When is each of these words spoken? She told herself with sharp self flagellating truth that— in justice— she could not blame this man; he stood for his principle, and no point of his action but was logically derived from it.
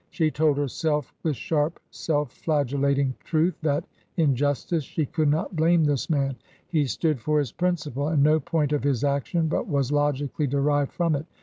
She 0.09 0.31
told 0.31 0.57
herself 0.57 1.13
with 1.21 1.35
sharp 1.35 1.79
self 1.91 2.31
flagellating 2.31 3.13
truth 3.23 3.53
that— 3.61 3.83
in 4.17 4.35
justice— 4.35 4.83
she 4.83 5.05
could 5.05 5.29
not 5.29 5.55
blame 5.55 5.83
this 5.83 6.09
man; 6.09 6.37
he 6.67 6.87
stood 6.87 7.19
for 7.21 7.37
his 7.37 7.51
principle, 7.51 8.07
and 8.07 8.23
no 8.23 8.39
point 8.39 8.73
of 8.73 8.83
his 8.83 9.03
action 9.03 9.47
but 9.47 9.67
was 9.67 9.91
logically 9.91 10.47
derived 10.47 10.91
from 10.93 11.15
it. 11.15 11.27